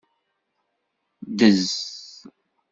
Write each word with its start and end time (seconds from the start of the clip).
Ddez. 1.29 1.69